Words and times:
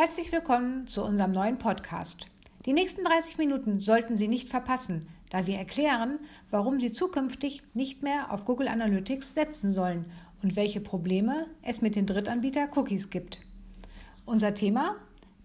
Herzlich 0.00 0.30
willkommen 0.30 0.86
zu 0.86 1.02
unserem 1.02 1.32
neuen 1.32 1.58
Podcast. 1.58 2.28
Die 2.66 2.72
nächsten 2.72 3.02
30 3.02 3.36
Minuten 3.36 3.80
sollten 3.80 4.16
Sie 4.16 4.28
nicht 4.28 4.48
verpassen, 4.48 5.08
da 5.30 5.48
wir 5.48 5.58
erklären, 5.58 6.20
warum 6.52 6.78
Sie 6.78 6.92
zukünftig 6.92 7.64
nicht 7.74 8.04
mehr 8.04 8.30
auf 8.30 8.44
Google 8.44 8.68
Analytics 8.68 9.34
setzen 9.34 9.74
sollen 9.74 10.04
und 10.40 10.54
welche 10.54 10.80
Probleme 10.80 11.48
es 11.62 11.80
mit 11.80 11.96
den 11.96 12.06
Drittanbieter-Cookies 12.06 13.10
gibt. 13.10 13.40
Unser 14.24 14.54
Thema? 14.54 14.94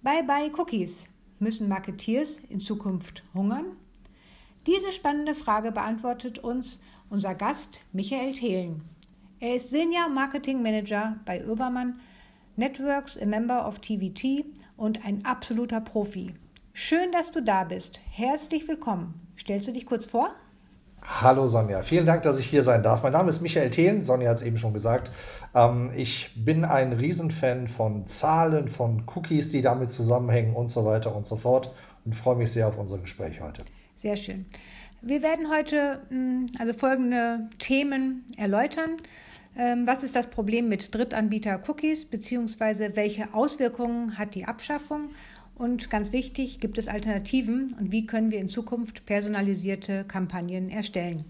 Bye 0.04 0.22
bye 0.22 0.52
Cookies. 0.56 1.08
Müssen 1.40 1.68
Marketeers 1.68 2.38
in 2.48 2.60
Zukunft 2.60 3.24
hungern? 3.34 3.76
Diese 4.68 4.92
spannende 4.92 5.34
Frage 5.34 5.72
beantwortet 5.72 6.38
uns 6.38 6.80
unser 7.10 7.34
Gast 7.34 7.82
Michael 7.92 8.34
Thelen. 8.34 8.84
Er 9.40 9.56
ist 9.56 9.72
Senior 9.72 10.10
Marketing 10.10 10.62
Manager 10.62 11.20
bei 11.26 11.44
Oevermann 11.44 12.00
Networks, 12.56 13.18
a 13.18 13.26
Member 13.26 13.68
of 13.68 13.80
TVT 13.80 14.46
und 14.78 15.04
ein 15.06 15.26
absoluter 15.26 15.82
Profi. 15.82 16.34
Schön, 16.74 17.12
dass 17.12 17.32
du 17.32 17.42
da 17.42 17.64
bist. 17.64 18.00
Herzlich 18.12 18.68
willkommen. 18.68 19.16
Stellst 19.38 19.68
du 19.68 19.72
dich 19.72 19.86
kurz 19.86 20.06
vor? 20.06 20.30
Hallo 21.02 21.48
Sonja, 21.48 21.82
vielen 21.82 22.06
Dank, 22.06 22.22
dass 22.24 22.40
ich 22.40 22.46
hier 22.46 22.64
sein 22.64 22.82
darf. 22.82 23.04
Mein 23.04 23.12
Name 23.12 23.30
ist 23.30 23.42
Michael 23.42 23.72
Thelen, 23.72 24.06
Sonja 24.06 24.30
hat 24.30 24.38
es 24.38 24.44
eben 24.44 24.58
schon 24.58 24.74
gesagt. 24.74 25.12
Ähm, 25.54 25.92
ich 25.96 26.32
bin 26.36 26.64
ein 26.64 26.94
Riesenfan 26.94 27.68
von 27.68 28.06
Zahlen, 28.06 28.70
von 28.70 29.04
Cookies, 29.14 29.50
die 29.50 29.62
damit 29.62 29.92
zusammenhängen 29.92 30.56
und 30.56 30.70
so 30.70 30.86
weiter 30.86 31.14
und 31.16 31.26
so 31.26 31.36
fort 31.36 31.74
und 32.06 32.14
freue 32.14 32.36
mich 32.36 32.52
sehr 32.52 32.68
auf 32.68 32.78
unser 32.78 33.00
Gespräch 33.00 33.42
heute. 33.42 33.64
Sehr 33.98 34.16
schön. 34.16 34.46
Wir 35.02 35.22
werden 35.22 35.50
heute 35.52 36.02
hm, 36.10 36.50
also 36.60 36.72
folgende 36.72 37.50
Themen 37.60 38.26
erläutern. 38.38 38.98
Ähm, 39.58 39.86
was 39.86 40.04
ist 40.04 40.16
das 40.16 40.30
Problem 40.30 40.68
mit 40.68 40.94
Drittanbieter-Cookies, 40.96 42.06
beziehungsweise 42.06 42.96
welche 42.96 43.34
Auswirkungen 43.34 44.18
hat 44.18 44.36
die 44.36 44.46
Abschaffung? 44.46 45.10
Und 45.56 45.90
ganz 45.90 46.12
wichtig, 46.12 46.60
gibt 46.60 46.78
es 46.78 46.88
Alternativen 46.88 47.76
und 47.80 47.92
wie 47.92 48.08
können 48.08 48.32
wir 48.32 48.40
in 48.40 48.50
Zukunft 48.50 49.06
personalisierte 49.06 50.04
Kampagnen 50.06 50.70
erstellen? 50.70 51.26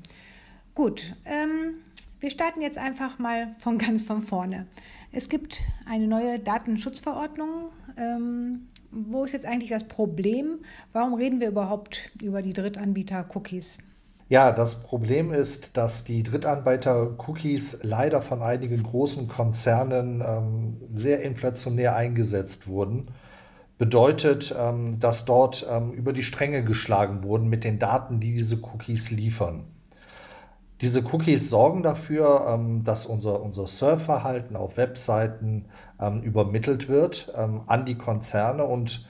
Gut, 0.75 1.15
ähm, 1.25 1.75
wir 2.21 2.31
starten 2.31 2.61
jetzt 2.61 2.77
einfach 2.77 3.19
mal 3.19 3.53
von 3.59 3.77
ganz 3.79 4.01
von 4.01 4.21
vorne. 4.21 4.67
Es 5.11 5.27
gibt 5.27 5.61
eine 5.85 6.07
neue 6.07 6.39
Datenschutzverordnung. 6.39 7.69
Ähm, 7.97 8.67
wo 8.89 9.25
ist 9.25 9.33
jetzt 9.33 9.45
eigentlich 9.45 9.69
das 9.69 9.83
Problem? 9.83 10.59
Warum 10.93 11.13
reden 11.15 11.41
wir 11.41 11.49
überhaupt 11.49 12.11
über 12.21 12.41
die 12.41 12.53
Drittanbieter-Cookies? 12.53 13.77
Ja, 14.29 14.51
das 14.51 14.83
Problem 14.83 15.33
ist, 15.33 15.75
dass 15.75 16.05
die 16.05 16.23
Drittanbieter-Cookies 16.23 17.79
leider 17.83 18.21
von 18.21 18.41
einigen 18.41 18.81
großen 18.81 19.27
Konzernen 19.27 20.23
ähm, 20.25 20.77
sehr 20.91 21.21
inflationär 21.21 21.95
eingesetzt 21.95 22.67
wurden. 22.67 23.11
Bedeutet, 23.77 24.55
ähm, 24.57 24.99
dass 24.99 25.25
dort 25.25 25.67
ähm, 25.69 25.91
über 25.91 26.13
die 26.13 26.23
Stränge 26.23 26.63
geschlagen 26.63 27.23
wurden 27.23 27.49
mit 27.49 27.63
den 27.63 27.79
Daten, 27.79 28.19
die 28.19 28.33
diese 28.33 28.61
Cookies 28.63 29.11
liefern. 29.11 29.65
Diese 30.79 31.01
Cookies 31.13 31.49
sorgen 31.49 31.83
dafür, 31.83 32.45
ähm, 32.47 32.83
dass 32.83 33.05
unser, 33.05 33.41
unser 33.41 33.67
Surfverhalten 33.67 34.55
auf 34.55 34.77
Webseiten 34.77 35.65
ähm, 35.99 36.21
übermittelt 36.21 36.87
wird 36.87 37.33
ähm, 37.37 37.61
an 37.67 37.85
die 37.85 37.95
Konzerne 37.95 38.63
und 38.63 39.07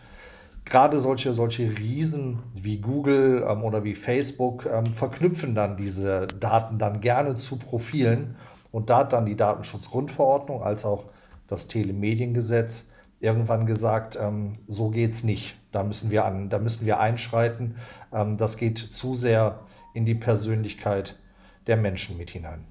gerade 0.65 0.99
solche, 0.99 1.33
solche 1.33 1.77
Riesen 1.77 2.39
wie 2.53 2.77
Google 2.77 3.45
ähm, 3.47 3.63
oder 3.63 3.83
wie 3.83 3.95
Facebook 3.95 4.65
ähm, 4.65 4.93
verknüpfen 4.93 5.55
dann 5.55 5.77
diese 5.77 6.27
Daten 6.27 6.77
dann 6.77 7.01
gerne 7.01 7.35
zu 7.35 7.57
Profilen 7.57 8.35
und 8.71 8.89
da 8.89 8.99
hat 8.99 9.13
dann 9.13 9.25
die 9.25 9.35
Datenschutzgrundverordnung 9.35 10.63
als 10.63 10.83
auch 10.85 11.05
das 11.47 11.67
Telemediengesetz 11.67 12.89
irgendwann 13.19 13.65
gesagt, 13.65 14.17
ähm, 14.19 14.53
so 14.67 14.91
es 14.93 15.23
nicht. 15.23 15.55
Da 15.71 15.83
müssen 15.83 16.11
wir 16.11 16.25
an, 16.25 16.49
da 16.49 16.59
müssen 16.59 16.85
wir 16.85 16.99
einschreiten. 16.99 17.75
Ähm, 18.11 18.37
das 18.37 18.57
geht 18.57 18.77
zu 18.77 19.15
sehr 19.15 19.61
in 19.93 20.05
die 20.05 20.15
Persönlichkeit 20.15 21.19
der 21.67 21.77
Menschen 21.77 22.17
mit 22.17 22.31
hinein. 22.31 22.65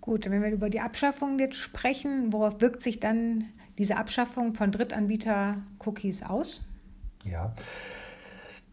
Gut, 0.00 0.28
wenn 0.28 0.42
wir 0.42 0.50
über 0.50 0.70
die 0.70 0.80
Abschaffung 0.80 1.38
jetzt 1.38 1.56
sprechen, 1.56 2.32
worauf 2.32 2.60
wirkt 2.60 2.82
sich 2.82 3.00
dann 3.00 3.44
diese 3.80 3.96
Abschaffung 3.96 4.52
von 4.52 4.72
Drittanbieter-Cookies 4.72 6.22
aus? 6.22 6.60
Ja. 7.24 7.50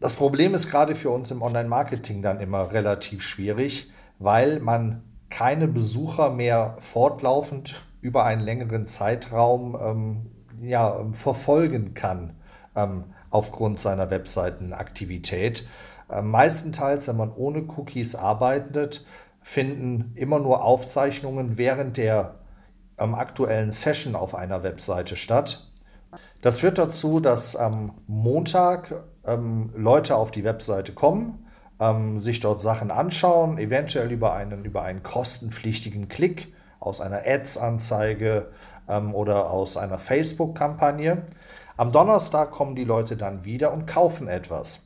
Das 0.00 0.16
Problem 0.16 0.54
ist 0.54 0.70
gerade 0.70 0.94
für 0.94 1.08
uns 1.08 1.30
im 1.30 1.40
Online-Marketing 1.40 2.20
dann 2.20 2.40
immer 2.40 2.72
relativ 2.72 3.22
schwierig, 3.22 3.90
weil 4.18 4.60
man 4.60 5.02
keine 5.30 5.66
Besucher 5.66 6.28
mehr 6.30 6.76
fortlaufend 6.78 7.86
über 8.02 8.24
einen 8.24 8.42
längeren 8.42 8.86
Zeitraum 8.86 9.78
ähm, 9.80 10.30
ja, 10.60 11.06
verfolgen 11.12 11.94
kann 11.94 12.34
ähm, 12.76 13.04
aufgrund 13.30 13.80
seiner 13.80 14.10
Webseitenaktivität. 14.10 15.66
Äh, 16.10 16.20
meistenteils, 16.20 17.08
wenn 17.08 17.16
man 17.16 17.32
ohne 17.32 17.62
Cookies 17.62 18.14
arbeitet, 18.14 19.06
finden 19.40 20.12
immer 20.16 20.38
nur 20.38 20.62
Aufzeichnungen 20.64 21.56
während 21.56 21.96
der 21.96 22.37
am 22.98 23.14
aktuellen 23.14 23.72
Session 23.72 24.14
auf 24.14 24.34
einer 24.34 24.62
Webseite 24.62 25.16
statt. 25.16 25.70
Das 26.42 26.60
führt 26.60 26.78
dazu, 26.78 27.20
dass 27.20 27.56
am 27.56 27.94
Montag 28.06 29.04
ähm, 29.26 29.70
Leute 29.74 30.16
auf 30.16 30.30
die 30.30 30.44
Webseite 30.44 30.92
kommen, 30.92 31.46
ähm, 31.80 32.18
sich 32.18 32.40
dort 32.40 32.60
Sachen 32.60 32.90
anschauen, 32.90 33.58
eventuell 33.58 34.12
über 34.12 34.34
einen, 34.34 34.64
über 34.64 34.82
einen 34.82 35.02
kostenpflichtigen 35.02 36.08
Klick 36.08 36.52
aus 36.80 37.00
einer 37.00 37.22
Ads-Anzeige 37.26 38.50
ähm, 38.88 39.14
oder 39.14 39.50
aus 39.50 39.76
einer 39.76 39.98
Facebook-Kampagne. 39.98 41.22
Am 41.76 41.92
Donnerstag 41.92 42.52
kommen 42.52 42.76
die 42.76 42.84
Leute 42.84 43.16
dann 43.16 43.44
wieder 43.44 43.72
und 43.72 43.86
kaufen 43.86 44.28
etwas. 44.28 44.84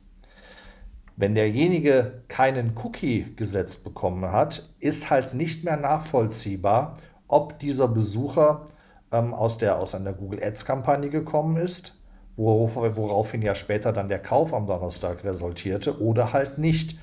Wenn 1.15 1.35
derjenige 1.35 2.23
keinen 2.27 2.75
Cookie 2.83 3.35
gesetzt 3.35 3.83
bekommen 3.83 4.31
hat, 4.31 4.69
ist 4.79 5.11
halt 5.11 5.35
nicht 5.35 5.63
mehr 5.63 5.77
nachvollziehbar, 5.77 6.95
ob 7.27 7.59
dieser 7.59 7.87
Besucher 7.87 8.65
ähm, 9.11 9.33
aus, 9.33 9.57
der, 9.57 9.79
aus 9.79 9.95
einer 9.95 10.13
Google 10.13 10.43
Ads-Kampagne 10.43 11.09
gekommen 11.09 11.57
ist, 11.57 11.95
worauf, 12.35 12.75
woraufhin 12.75 13.41
ja 13.41 13.55
später 13.55 13.93
dann 13.93 14.09
der 14.09 14.19
Kauf 14.19 14.53
am 14.53 14.67
Donnerstag 14.67 15.23
resultierte, 15.23 16.01
oder 16.01 16.33
halt 16.33 16.57
nicht. 16.57 16.97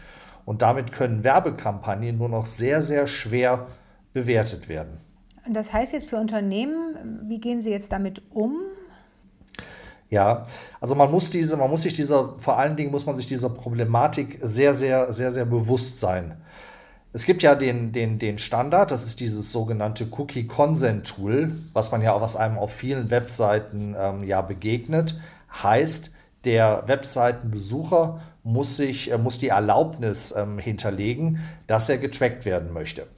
Und 0.45 0.63
damit 0.63 0.93
können 0.93 1.23
Werbekampagnen 1.23 2.19
nur 2.19 2.29
noch 2.29 2.47
sehr, 2.47 2.83
sehr 2.83 3.07
schwer 3.07 3.67
bewertet 4.13 4.69
werden. 4.69 4.97
Das 5.49 5.73
heißt 5.73 5.93
jetzt 5.93 6.09
für 6.09 6.17
Unternehmen, 6.17 7.21
wie 7.29 7.41
gehen 7.41 7.63
Sie 7.63 7.71
jetzt 7.71 7.93
damit 7.93 8.23
um? 8.31 8.57
Ja, 10.09 10.45
also 10.81 10.97
man 10.97 11.11
muss 11.11 11.31
diese, 11.31 11.57
man 11.57 11.71
muss 11.71 11.83
sich 11.83 11.95
dieser, 11.95 12.35
vor 12.37 12.59
allen 12.59 12.77
Dingen 12.77 12.91
muss 12.91 13.07
man 13.07 13.15
sich 13.15 13.27
dieser 13.27 13.49
Problematik 13.49 14.39
sehr, 14.43 14.75
sehr, 14.75 15.13
sehr, 15.13 15.31
sehr 15.31 15.45
bewusst 15.45 16.01
sein. 16.01 16.37
Es 17.13 17.25
gibt 17.25 17.43
ja 17.43 17.57
den, 17.57 17.91
den, 17.91 18.21
den 18.21 18.39
Standard, 18.39 18.93
das 18.93 19.05
ist 19.05 19.19
dieses 19.19 19.51
sogenannte 19.51 20.07
Cookie 20.17 20.47
Consent 20.47 21.09
Tool, 21.09 21.57
was 21.73 21.91
man 21.91 22.03
ja 22.03 22.21
was 22.21 22.37
einem 22.37 22.57
auf 22.57 22.73
vielen 22.73 23.11
Webseiten 23.11 23.97
ähm, 23.99 24.23
ja 24.23 24.43
begegnet. 24.43 25.21
Heißt, 25.63 26.13
der 26.45 26.85
Webseitenbesucher 26.87 28.21
muss 28.45 28.77
sich, 28.77 29.11
äh, 29.11 29.19
muss 29.19 29.41
die 29.41 29.49
Erlaubnis 29.49 30.33
ähm, 30.37 30.59
hinterlegen, 30.59 31.41
dass 31.67 31.89
er 31.89 31.99
getrackt 31.99 32.45
werden 32.45 32.73
möchte. 32.73 33.09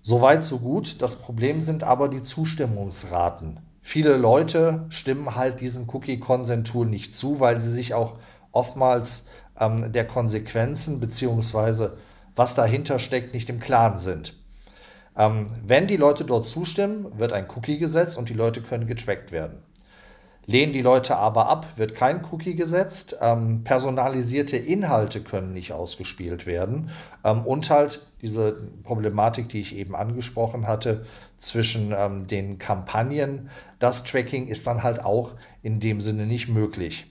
Soweit, 0.00 0.44
so 0.44 0.58
gut. 0.58 1.02
Das 1.02 1.16
Problem 1.16 1.60
sind 1.60 1.84
aber 1.84 2.08
die 2.08 2.22
Zustimmungsraten. 2.22 3.60
Viele 3.82 4.16
Leute 4.16 4.86
stimmen 4.88 5.34
halt 5.34 5.60
diesem 5.60 5.88
Cookie 5.90 6.18
Consent 6.18 6.68
Tool 6.68 6.86
nicht 6.86 7.14
zu, 7.14 7.38
weil 7.38 7.60
sie 7.60 7.70
sich 7.70 7.92
auch 7.92 8.14
oftmals 8.50 9.26
ähm, 9.60 9.92
der 9.92 10.06
Konsequenzen 10.06 11.00
beziehungsweise 11.00 11.98
was 12.36 12.54
dahinter 12.54 12.98
steckt, 12.98 13.34
nicht 13.34 13.48
im 13.48 13.60
Klaren 13.60 13.98
sind. 13.98 14.34
Ähm, 15.16 15.50
wenn 15.64 15.86
die 15.86 15.96
Leute 15.96 16.24
dort 16.24 16.48
zustimmen, 16.48 17.18
wird 17.18 17.32
ein 17.32 17.46
Cookie 17.54 17.78
gesetzt 17.78 18.18
und 18.18 18.28
die 18.28 18.34
Leute 18.34 18.62
können 18.62 18.86
getrackt 18.86 19.32
werden. 19.32 19.62
Lehnen 20.46 20.74
die 20.74 20.82
Leute 20.82 21.16
aber 21.16 21.48
ab, 21.48 21.66
wird 21.76 21.94
kein 21.94 22.22
Cookie 22.30 22.54
gesetzt. 22.54 23.16
Ähm, 23.20 23.64
personalisierte 23.64 24.58
Inhalte 24.58 25.20
können 25.22 25.54
nicht 25.54 25.72
ausgespielt 25.72 26.44
werden. 26.44 26.90
Ähm, 27.24 27.46
und 27.46 27.70
halt 27.70 28.06
diese 28.20 28.68
Problematik, 28.82 29.48
die 29.48 29.60
ich 29.60 29.74
eben 29.74 29.96
angesprochen 29.96 30.66
hatte, 30.66 31.06
zwischen 31.38 31.94
ähm, 31.96 32.26
den 32.26 32.58
Kampagnen, 32.58 33.50
das 33.78 34.04
Tracking 34.04 34.48
ist 34.48 34.66
dann 34.66 34.82
halt 34.82 35.04
auch 35.04 35.32
in 35.62 35.80
dem 35.80 36.00
Sinne 36.00 36.26
nicht 36.26 36.48
möglich. 36.48 37.06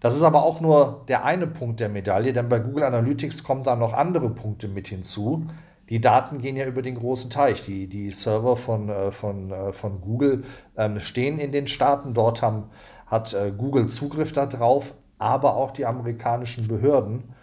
Das 0.00 0.14
ist 0.14 0.22
aber 0.22 0.42
auch 0.42 0.60
nur 0.60 1.04
der 1.08 1.24
eine 1.24 1.46
Punkt 1.46 1.80
der 1.80 1.88
Medaille, 1.88 2.32
denn 2.32 2.48
bei 2.48 2.58
Google 2.58 2.84
Analytics 2.84 3.44
kommen 3.44 3.64
dann 3.64 3.78
noch 3.78 3.92
andere 3.92 4.30
Punkte 4.30 4.68
mit 4.68 4.88
hinzu. 4.88 5.46
Die 5.88 6.00
Daten 6.00 6.38
gehen 6.38 6.56
ja 6.56 6.66
über 6.66 6.82
den 6.82 6.96
großen 6.96 7.30
Teich. 7.30 7.64
Die, 7.64 7.86
die 7.86 8.10
Server 8.10 8.56
von, 8.56 8.88
äh, 8.88 9.10
von, 9.10 9.50
äh, 9.50 9.72
von 9.72 10.00
Google 10.00 10.44
ähm, 10.76 11.00
stehen 11.00 11.38
in 11.38 11.52
den 11.52 11.68
Staaten. 11.68 12.12
Dort 12.12 12.42
haben, 12.42 12.64
hat 13.06 13.32
äh, 13.34 13.52
Google 13.56 13.88
Zugriff 13.88 14.32
darauf, 14.32 14.94
aber 15.18 15.56
auch 15.56 15.70
die 15.70 15.86
amerikanischen 15.86 16.66
Behörden. 16.66 17.34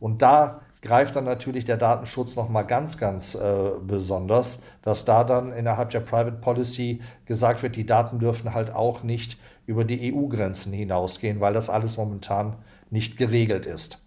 Und 0.00 0.20
da 0.20 0.62
greift 0.82 1.14
dann 1.14 1.24
natürlich 1.24 1.64
der 1.64 1.76
Datenschutz 1.76 2.34
nochmal 2.34 2.66
ganz, 2.66 2.98
ganz 2.98 3.36
äh, 3.36 3.70
besonders, 3.86 4.64
dass 4.82 5.04
da 5.04 5.22
dann 5.22 5.52
innerhalb 5.52 5.90
der 5.90 6.00
Private 6.00 6.38
Policy 6.38 7.00
gesagt 7.24 7.62
wird, 7.62 7.76
die 7.76 7.86
Daten 7.86 8.18
dürfen 8.18 8.52
halt 8.52 8.74
auch 8.74 9.04
nicht 9.04 9.38
über 9.66 9.84
die 9.84 10.12
EU-Grenzen 10.12 10.72
hinausgehen, 10.72 11.40
weil 11.40 11.54
das 11.54 11.70
alles 11.70 11.96
momentan 11.96 12.56
nicht 12.90 13.16
geregelt 13.16 13.66
ist. 13.66 13.98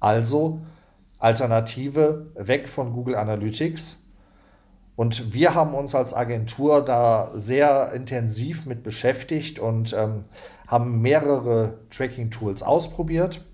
Also 0.00 0.60
Alternative 1.18 2.30
weg 2.34 2.68
von 2.68 2.92
Google 2.92 3.16
Analytics. 3.16 4.04
Und 4.96 5.34
wir 5.34 5.54
haben 5.54 5.74
uns 5.74 5.94
als 5.94 6.14
Agentur 6.14 6.84
da 6.84 7.32
sehr 7.34 7.92
intensiv 7.92 8.66
mit 8.66 8.82
beschäftigt 8.82 9.58
und 9.58 9.92
ähm, 9.92 10.24
haben 10.66 11.00
mehrere 11.00 11.78
Tracking-Tools 11.90 12.62
ausprobiert 12.62 13.44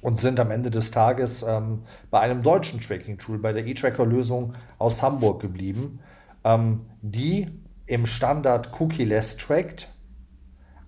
und 0.00 0.20
sind 0.20 0.38
am 0.38 0.50
Ende 0.50 0.70
des 0.70 0.90
Tages 0.90 1.42
ähm, 1.42 1.84
bei 2.10 2.20
einem 2.20 2.42
deutschen 2.42 2.80
Tracking-Tool, 2.80 3.38
bei 3.38 3.52
der 3.52 3.66
eTracker-Lösung 3.66 4.54
aus 4.78 5.02
Hamburg 5.02 5.40
geblieben, 5.40 6.00
ähm, 6.44 6.86
die 7.00 7.48
im 7.86 8.06
Standard 8.06 8.78
cookie-less 8.78 9.36
trackt, 9.38 9.88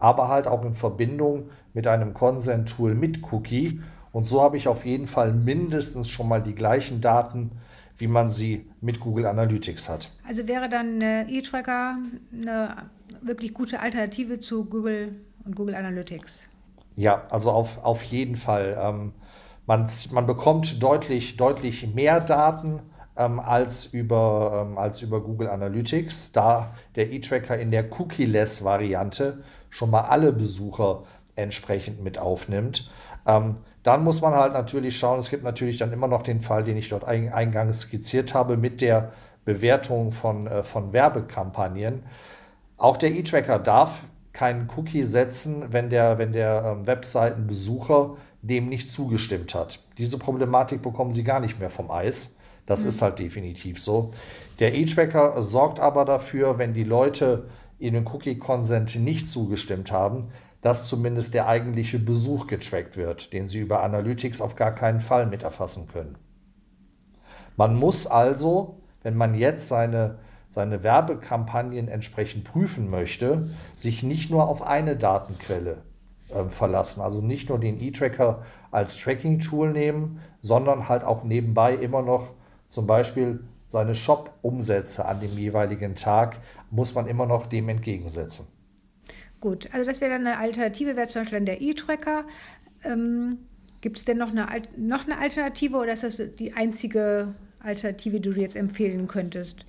aber 0.00 0.28
halt 0.28 0.46
auch 0.46 0.64
in 0.64 0.74
Verbindung 0.74 1.50
mit 1.72 1.86
einem 1.86 2.14
Consent-Tool 2.14 2.94
mit 2.94 3.32
Cookie. 3.32 3.80
Und 4.12 4.26
so 4.26 4.42
habe 4.42 4.56
ich 4.56 4.66
auf 4.66 4.84
jeden 4.84 5.06
Fall 5.06 5.32
mindestens 5.32 6.08
schon 6.08 6.28
mal 6.28 6.42
die 6.42 6.54
gleichen 6.54 7.00
Daten, 7.00 7.52
wie 7.98 8.08
man 8.08 8.30
sie 8.30 8.66
mit 8.80 8.98
Google 8.98 9.26
Analytics 9.26 9.88
hat. 9.88 10.10
Also 10.26 10.48
wäre 10.48 10.68
dann 10.68 11.00
eTracker 11.00 11.98
eine 12.32 12.76
wirklich 13.20 13.54
gute 13.54 13.78
Alternative 13.78 14.40
zu 14.40 14.64
Google 14.64 15.14
und 15.44 15.54
Google 15.54 15.74
Analytics? 15.74 16.40
Ja, 16.96 17.22
also 17.30 17.50
auf, 17.50 17.84
auf 17.84 18.02
jeden 18.02 18.36
Fall. 18.36 18.76
Ähm, 18.80 19.12
man, 19.66 19.88
man 20.12 20.26
bekommt 20.26 20.82
deutlich, 20.82 21.36
deutlich 21.36 21.94
mehr 21.94 22.20
Daten 22.20 22.80
ähm, 23.16 23.38
als, 23.38 23.86
über, 23.86 24.66
ähm, 24.66 24.78
als 24.78 25.02
über 25.02 25.20
Google 25.20 25.48
Analytics, 25.48 26.32
da 26.32 26.74
der 26.96 27.12
E-Tracker 27.12 27.56
in 27.56 27.70
der 27.70 27.90
Cookie-less-Variante 27.92 29.42
schon 29.70 29.90
mal 29.90 30.02
alle 30.02 30.32
Besucher 30.32 31.04
entsprechend 31.36 32.02
mit 32.02 32.18
aufnimmt. 32.18 32.90
Ähm, 33.26 33.54
dann 33.82 34.04
muss 34.04 34.20
man 34.20 34.34
halt 34.34 34.52
natürlich 34.52 34.98
schauen, 34.98 35.20
es 35.20 35.30
gibt 35.30 35.42
natürlich 35.42 35.78
dann 35.78 35.92
immer 35.92 36.08
noch 36.08 36.22
den 36.22 36.40
Fall, 36.40 36.64
den 36.64 36.76
ich 36.76 36.90
dort 36.90 37.04
eingangs 37.04 37.80
skizziert 37.82 38.34
habe, 38.34 38.56
mit 38.56 38.80
der 38.80 39.12
Bewertung 39.44 40.12
von, 40.12 40.46
äh, 40.46 40.62
von 40.62 40.92
Werbekampagnen. 40.92 42.02
Auch 42.76 42.96
der 42.96 43.12
E-Tracker 43.12 43.58
darf 43.58 44.02
keinen 44.32 44.68
Cookie 44.76 45.04
setzen, 45.04 45.72
wenn 45.72 45.90
der, 45.90 46.18
wenn 46.18 46.32
der 46.32 46.64
ähm, 46.64 46.86
Webseitenbesucher 46.86 48.16
dem 48.42 48.68
nicht 48.68 48.90
zugestimmt 48.90 49.54
hat. 49.54 49.80
Diese 49.98 50.18
Problematik 50.18 50.82
bekommen 50.82 51.12
Sie 51.12 51.24
gar 51.24 51.40
nicht 51.40 51.58
mehr 51.58 51.70
vom 51.70 51.90
Eis. 51.90 52.36
Das 52.66 52.82
mhm. 52.82 52.88
ist 52.88 53.02
halt 53.02 53.18
definitiv 53.18 53.82
so. 53.82 54.10
Der 54.60 54.74
E-Tracker 54.74 55.40
sorgt 55.42 55.80
aber 55.80 56.04
dafür, 56.04 56.58
wenn 56.58 56.72
die 56.72 56.84
Leute 56.84 57.44
in 57.80 57.94
den 57.94 58.06
Cookie-Consent 58.06 58.96
nicht 58.96 59.30
zugestimmt 59.30 59.90
haben, 59.90 60.28
dass 60.60 60.84
zumindest 60.84 61.34
der 61.34 61.48
eigentliche 61.48 61.98
Besuch 61.98 62.46
getrackt 62.46 62.96
wird, 62.96 63.32
den 63.32 63.48
Sie 63.48 63.60
über 63.60 63.82
Analytics 63.82 64.40
auf 64.40 64.56
gar 64.56 64.72
keinen 64.72 65.00
Fall 65.00 65.26
mit 65.26 65.42
erfassen 65.42 65.88
können. 65.88 66.18
Man 67.56 67.76
muss 67.76 68.06
also, 68.06 68.80
wenn 69.02 69.16
man 69.16 69.34
jetzt 69.34 69.68
seine 69.68 70.18
seine 70.50 70.82
Werbekampagnen 70.82 71.86
entsprechend 71.86 72.44
prüfen 72.44 72.90
möchte, 72.90 73.48
sich 73.76 74.02
nicht 74.02 74.30
nur 74.30 74.48
auf 74.48 74.62
eine 74.62 74.96
Datenquelle 74.96 75.82
äh, 76.34 76.48
verlassen. 76.48 77.00
Also 77.00 77.22
nicht 77.22 77.48
nur 77.48 77.60
den 77.60 77.80
E-Tracker 77.80 78.42
als 78.72 78.98
Tracking-Tool 78.98 79.70
nehmen, 79.70 80.20
sondern 80.42 80.88
halt 80.88 81.04
auch 81.04 81.22
nebenbei 81.22 81.74
immer 81.74 82.02
noch 82.02 82.34
zum 82.66 82.88
Beispiel 82.88 83.44
seine 83.68 83.94
Shop-Umsätze 83.94 85.04
an 85.04 85.20
dem 85.20 85.38
jeweiligen 85.38 85.94
Tag 85.94 86.38
muss 86.70 86.94
man 86.94 87.06
immer 87.06 87.26
noch 87.26 87.46
dem 87.46 87.68
entgegensetzen. 87.68 88.46
Gut, 89.40 89.68
also 89.72 89.86
das 89.86 90.00
wäre 90.00 90.12
dann 90.12 90.26
eine 90.26 90.38
Alternative, 90.38 90.96
wäre 90.96 91.08
zum 91.08 91.22
Beispiel 91.22 91.38
dann 91.38 91.46
der 91.46 91.60
E-Tracker. 91.60 92.24
Ähm, 92.84 93.38
Gibt 93.80 93.98
es 93.98 94.04
denn 94.04 94.18
noch 94.18 94.30
eine, 94.30 94.46
noch 94.76 95.06
eine 95.06 95.18
Alternative 95.18 95.76
oder 95.76 95.94
ist 95.94 96.02
das 96.02 96.16
die 96.38 96.52
einzige 96.52 97.34
Alternative, 97.60 98.20
die 98.20 98.30
du 98.30 98.38
jetzt 98.38 98.56
empfehlen 98.56 99.08
könntest? 99.08 99.64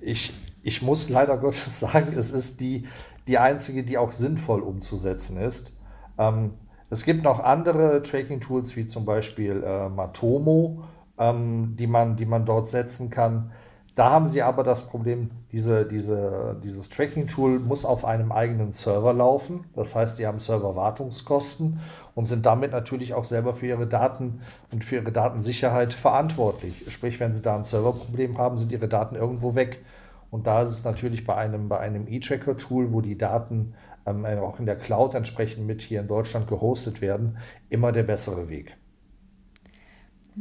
ich, 0.00 0.32
ich 0.62 0.82
muss 0.82 1.08
leider 1.08 1.36
Gottes 1.38 1.80
sagen, 1.80 2.14
es 2.16 2.30
ist 2.30 2.60
die, 2.60 2.86
die 3.26 3.38
einzige, 3.38 3.82
die 3.82 3.98
auch 3.98 4.12
sinnvoll 4.12 4.60
umzusetzen 4.60 5.38
ist. 5.38 5.72
Ähm, 6.18 6.52
es 6.88 7.04
gibt 7.04 7.22
noch 7.22 7.40
andere 7.40 8.02
Tracking-Tools, 8.02 8.76
wie 8.76 8.86
zum 8.86 9.04
Beispiel 9.04 9.62
äh, 9.64 9.88
Matomo, 9.88 10.82
ähm, 11.18 11.76
die, 11.78 11.86
man, 11.86 12.16
die 12.16 12.26
man 12.26 12.44
dort 12.44 12.68
setzen 12.68 13.10
kann. 13.10 13.52
Da 13.94 14.10
haben 14.10 14.26
sie 14.26 14.42
aber 14.42 14.62
das 14.62 14.86
Problem, 14.86 15.30
diese, 15.50 15.84
diese, 15.84 16.56
dieses 16.62 16.88
Tracking-Tool 16.90 17.58
muss 17.58 17.84
auf 17.84 18.04
einem 18.04 18.30
eigenen 18.30 18.72
Server 18.72 19.12
laufen. 19.12 19.64
Das 19.74 19.94
heißt, 19.94 20.16
sie 20.16 20.26
haben 20.26 20.38
Serverwartungskosten 20.38 21.80
und 22.14 22.24
sind 22.26 22.46
damit 22.46 22.70
natürlich 22.72 23.14
auch 23.14 23.24
selber 23.24 23.52
für 23.52 23.66
ihre 23.66 23.86
Daten 23.86 24.40
und 24.72 24.84
für 24.84 24.96
ihre 24.96 25.12
Datensicherheit 25.12 25.92
verantwortlich. 25.92 26.84
Sprich, 26.88 27.18
wenn 27.18 27.32
sie 27.32 27.42
da 27.42 27.56
ein 27.56 27.64
Serverproblem 27.64 28.38
haben, 28.38 28.58
sind 28.58 28.70
ihre 28.70 28.88
Daten 28.88 29.16
irgendwo 29.16 29.54
weg. 29.54 29.84
Und 30.30 30.46
da 30.46 30.62
ist 30.62 30.70
es 30.70 30.84
natürlich 30.84 31.26
bei 31.26 31.34
einem, 31.34 31.68
bei 31.68 31.80
einem 31.80 32.06
E-Tracker-Tool, 32.06 32.92
wo 32.92 33.00
die 33.00 33.18
Daten 33.18 33.74
ähm, 34.06 34.24
auch 34.24 34.60
in 34.60 34.66
der 34.66 34.76
Cloud 34.76 35.14
entsprechend 35.14 35.66
mit 35.66 35.82
hier 35.82 36.00
in 36.00 36.06
Deutschland 36.06 36.46
gehostet 36.46 37.00
werden, 37.00 37.38
immer 37.68 37.90
der 37.90 38.04
bessere 38.04 38.48
Weg. 38.48 38.76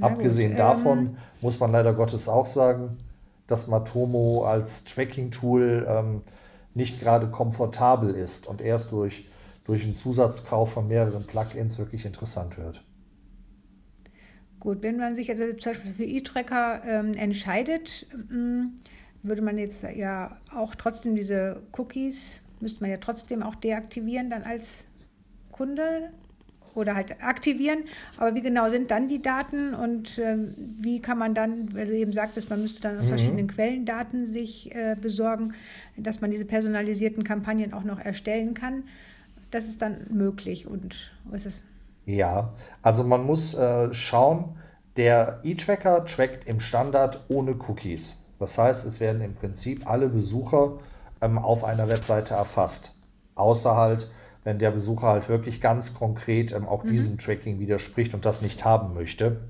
Abgesehen 0.01 0.51
gut, 0.51 0.59
davon 0.59 0.99
ähm, 0.99 1.17
muss 1.41 1.59
man 1.59 1.71
leider 1.71 1.93
Gottes 1.93 2.29
auch 2.29 2.45
sagen, 2.45 2.97
dass 3.49 3.67
Matomo 3.67 4.45
als 4.45 4.83
Tracking-Tool 4.83 5.85
ähm, 5.89 6.21
nicht 6.73 7.01
gerade 7.01 7.27
komfortabel 7.27 8.13
ist 8.13 8.47
und 8.47 8.61
erst 8.61 8.91
durch, 8.91 9.25
durch 9.65 9.83
einen 9.83 9.95
Zusatzkauf 9.95 10.71
von 10.71 10.87
mehreren 10.87 11.25
Plugins 11.25 11.79
wirklich 11.79 12.05
interessant 12.05 12.57
wird. 12.57 12.83
Gut, 14.59 14.83
wenn 14.83 14.97
man 14.97 15.15
sich 15.15 15.29
also 15.29 15.43
zum 15.53 15.71
Beispiel 15.71 15.93
für 15.93 16.03
E-Tracker 16.03 16.81
ähm, 16.85 17.13
entscheidet, 17.13 18.05
ähm, 18.29 18.73
würde 19.23 19.41
man 19.41 19.57
jetzt 19.57 19.83
ja 19.83 20.37
auch 20.55 20.75
trotzdem 20.75 21.15
diese 21.15 21.61
Cookies, 21.77 22.41
müsste 22.59 22.81
man 22.81 22.91
ja 22.91 22.97
trotzdem 22.97 23.41
auch 23.41 23.55
deaktivieren 23.55 24.29
dann 24.29 24.43
als 24.43 24.85
Kunde 25.51 26.11
oder 26.75 26.95
halt 26.95 27.21
aktivieren. 27.23 27.79
Aber 28.17 28.35
wie 28.35 28.41
genau 28.41 28.69
sind 28.69 28.91
dann 28.91 29.07
die 29.07 29.21
Daten 29.21 29.73
und 29.73 30.17
ähm, 30.19 30.53
wie 30.81 31.01
kann 31.01 31.17
man 31.17 31.33
dann, 31.33 31.73
weil 31.73 31.87
du 31.87 31.93
eben 31.93 32.13
sagtest, 32.13 32.49
man 32.49 32.61
müsste 32.61 32.81
dann 32.81 32.97
aus 32.97 33.05
mhm. 33.05 33.09
verschiedenen 33.09 33.47
Quellen 33.47 33.85
Daten 33.85 34.27
sich 34.31 34.73
äh, 34.75 34.95
besorgen, 34.99 35.53
dass 35.97 36.21
man 36.21 36.31
diese 36.31 36.45
personalisierten 36.45 37.23
Kampagnen 37.23 37.73
auch 37.73 37.83
noch 37.83 37.99
erstellen 37.99 38.53
kann. 38.53 38.83
Das 39.51 39.65
ist 39.65 39.81
dann 39.81 39.97
möglich 40.11 40.67
und 40.67 41.11
was 41.25 41.45
ist 41.45 41.63
Ja, 42.05 42.51
also 42.81 43.03
man 43.03 43.25
muss 43.25 43.55
äh, 43.55 43.93
schauen, 43.93 44.55
der 44.95 45.39
E-Tracker 45.43 46.05
trackt 46.05 46.47
im 46.47 46.59
Standard 46.59 47.25
ohne 47.29 47.55
Cookies. 47.67 48.25
Das 48.39 48.57
heißt, 48.57 48.85
es 48.85 48.99
werden 48.99 49.21
im 49.21 49.35
Prinzip 49.35 49.89
alle 49.89 50.09
Besucher 50.09 50.79
ähm, 51.21 51.37
auf 51.37 51.63
einer 51.63 51.87
Webseite 51.87 52.33
erfasst. 52.33 52.95
Außer 53.35 53.75
halt, 53.75 54.09
wenn 54.43 54.59
der 54.59 54.71
Besucher 54.71 55.07
halt 55.07 55.29
wirklich 55.29 55.61
ganz 55.61 55.93
konkret 55.93 56.51
ähm, 56.53 56.67
auch 56.67 56.83
mhm. 56.83 56.89
diesem 56.89 57.17
Tracking 57.17 57.59
widerspricht 57.59 58.13
und 58.13 58.25
das 58.25 58.41
nicht 58.41 58.65
haben 58.65 58.93
möchte. 58.93 59.41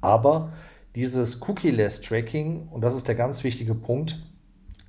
Aber 0.00 0.52
dieses 0.94 1.40
Cookie-less 1.48 2.02
Tracking, 2.02 2.68
und 2.68 2.82
das 2.82 2.96
ist 2.96 3.08
der 3.08 3.14
ganz 3.14 3.44
wichtige 3.44 3.74
Punkt, 3.74 4.20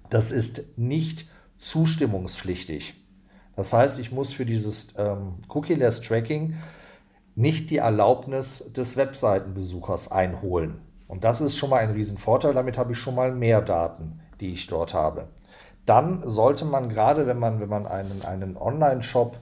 das 0.09 0.31
ist 0.31 0.77
nicht 0.77 1.27
zustimmungspflichtig. 1.57 2.95
Das 3.55 3.73
heißt, 3.73 3.99
ich 3.99 4.11
muss 4.11 4.33
für 4.33 4.45
dieses 4.45 4.89
ähm, 4.97 5.35
Cookie-less 5.47 6.01
Tracking 6.01 6.55
nicht 7.35 7.69
die 7.69 7.77
Erlaubnis 7.77 8.71
des 8.73 8.97
Webseitenbesuchers 8.97 10.11
einholen. 10.11 10.79
Und 11.07 11.23
das 11.23 11.41
ist 11.41 11.57
schon 11.57 11.69
mal 11.69 11.79
ein 11.79 11.91
Riesenvorteil. 11.91 12.53
Damit 12.53 12.77
habe 12.77 12.93
ich 12.93 12.97
schon 12.97 13.15
mal 13.15 13.31
mehr 13.31 13.61
Daten, 13.61 14.19
die 14.39 14.51
ich 14.51 14.67
dort 14.67 14.93
habe 14.93 15.27
dann 15.85 16.27
sollte 16.27 16.65
man 16.65 16.89
gerade, 16.89 17.27
wenn 17.27 17.37
man, 17.37 17.59
wenn 17.59 17.69
man 17.69 17.85
einen, 17.85 18.23
einen 18.25 18.57
Online-Shop 18.57 19.37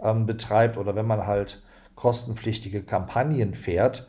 ähm, 0.00 0.26
betreibt 0.26 0.76
oder 0.76 0.94
wenn 0.94 1.06
man 1.06 1.26
halt 1.26 1.62
kostenpflichtige 1.96 2.82
Kampagnen 2.82 3.54
fährt, 3.54 4.08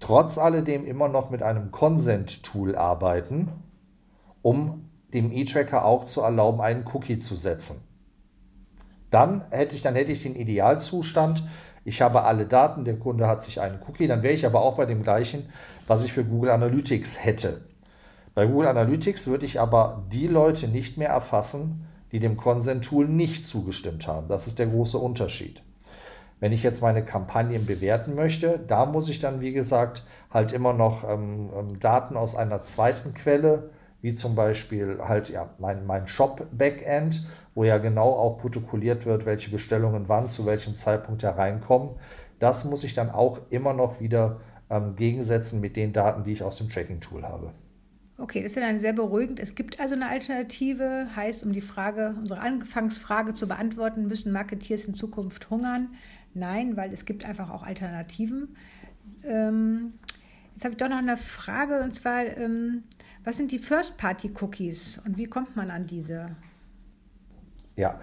trotz 0.00 0.38
alledem 0.38 0.84
immer 0.84 1.08
noch 1.08 1.30
mit 1.30 1.42
einem 1.42 1.70
Consent-Tool 1.70 2.74
arbeiten, 2.74 3.52
um 4.42 4.90
dem 5.14 5.30
E-Tracker 5.30 5.84
auch 5.84 6.04
zu 6.04 6.22
erlauben, 6.22 6.60
einen 6.60 6.84
Cookie 6.92 7.18
zu 7.18 7.36
setzen. 7.36 7.86
Dann 9.10 9.44
hätte 9.50 9.76
ich, 9.76 9.82
dann 9.82 9.94
hätte 9.94 10.10
ich 10.10 10.22
den 10.22 10.34
Idealzustand, 10.34 11.46
ich 11.84 12.00
habe 12.00 12.22
alle 12.24 12.46
Daten, 12.46 12.84
der 12.84 12.98
Kunde 12.98 13.26
hat 13.26 13.42
sich 13.42 13.60
einen 13.60 13.80
Cookie, 13.86 14.06
dann 14.06 14.22
wäre 14.22 14.34
ich 14.34 14.46
aber 14.46 14.62
auch 14.62 14.76
bei 14.76 14.86
dem 14.86 15.02
gleichen, 15.02 15.52
was 15.86 16.04
ich 16.04 16.12
für 16.12 16.24
Google 16.24 16.50
Analytics 16.50 17.24
hätte. 17.24 17.60
Bei 18.34 18.46
Google 18.46 18.68
Analytics 18.68 19.26
würde 19.26 19.44
ich 19.44 19.60
aber 19.60 20.04
die 20.10 20.26
Leute 20.26 20.68
nicht 20.68 20.96
mehr 20.96 21.10
erfassen, 21.10 21.86
die 22.12 22.18
dem 22.18 22.36
Consent-Tool 22.36 23.06
nicht 23.06 23.46
zugestimmt 23.46 24.06
haben. 24.06 24.28
Das 24.28 24.46
ist 24.46 24.58
der 24.58 24.66
große 24.66 24.96
Unterschied. 24.96 25.62
Wenn 26.40 26.52
ich 26.52 26.62
jetzt 26.62 26.80
meine 26.80 27.04
Kampagnen 27.04 27.66
bewerten 27.66 28.14
möchte, 28.14 28.58
da 28.66 28.86
muss 28.86 29.08
ich 29.08 29.20
dann, 29.20 29.40
wie 29.40 29.52
gesagt, 29.52 30.04
halt 30.30 30.52
immer 30.52 30.72
noch 30.72 31.08
ähm, 31.08 31.50
ähm 31.56 31.78
Daten 31.78 32.16
aus 32.16 32.34
einer 32.34 32.60
zweiten 32.62 33.14
Quelle, 33.14 33.70
wie 34.00 34.14
zum 34.14 34.34
Beispiel 34.34 34.98
halt 35.00 35.28
ja 35.28 35.50
mein, 35.58 35.86
mein 35.86 36.06
Shop-Backend, 36.06 37.24
wo 37.54 37.64
ja 37.64 37.78
genau 37.78 38.10
auch 38.14 38.38
protokolliert 38.38 39.06
wird, 39.06 39.26
welche 39.26 39.50
Bestellungen 39.50 40.08
wann, 40.08 40.28
zu 40.28 40.46
welchem 40.46 40.74
Zeitpunkt 40.74 41.22
hereinkommen. 41.22 41.90
Das 42.38 42.64
muss 42.64 42.82
ich 42.82 42.94
dann 42.94 43.10
auch 43.10 43.38
immer 43.50 43.74
noch 43.74 44.00
wieder 44.00 44.40
ähm, 44.68 44.96
gegensetzen 44.96 45.60
mit 45.60 45.76
den 45.76 45.92
Daten, 45.92 46.24
die 46.24 46.32
ich 46.32 46.42
aus 46.42 46.56
dem 46.56 46.68
Tracking-Tool 46.68 47.22
habe. 47.22 47.50
Okay, 48.18 48.42
das 48.42 48.52
ist 48.52 48.56
ja 48.56 48.62
dann 48.62 48.78
sehr 48.78 48.92
beruhigend. 48.92 49.40
Es 49.40 49.54
gibt 49.54 49.80
also 49.80 49.94
eine 49.94 50.08
Alternative, 50.08 51.08
heißt, 51.16 51.42
um 51.44 51.52
die 51.52 51.60
Frage, 51.60 52.14
unsere 52.18 52.40
Anfangsfrage 52.40 53.34
zu 53.34 53.48
beantworten, 53.48 54.06
müssen 54.06 54.32
Marketeers 54.32 54.84
in 54.84 54.94
Zukunft 54.94 55.50
hungern? 55.50 55.88
Nein, 56.34 56.76
weil 56.76 56.92
es 56.92 57.04
gibt 57.04 57.24
einfach 57.24 57.50
auch 57.50 57.62
Alternativen. 57.62 58.56
Ähm, 59.24 59.94
jetzt 60.54 60.64
habe 60.64 60.72
ich 60.72 60.78
doch 60.78 60.88
noch 60.88 60.98
eine 60.98 61.16
Frage 61.16 61.80
und 61.80 61.94
zwar, 61.94 62.24
ähm, 62.24 62.84
was 63.24 63.36
sind 63.36 63.50
die 63.50 63.58
First-Party-Cookies 63.58 65.00
und 65.04 65.16
wie 65.16 65.26
kommt 65.26 65.56
man 65.56 65.70
an 65.70 65.86
diese? 65.86 66.36
Ja, 67.76 67.98